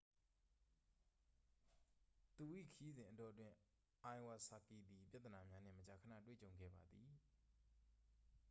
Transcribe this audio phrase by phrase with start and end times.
[2.35, 3.55] သူ၏ခရီးစဉ်အတောအတွင်း
[4.03, 7.11] အိုင်ဝစာကီ သည် ပြဿနာများနှင့် မကြာခဏတွေ့ကြုံခဲ့ပါသည်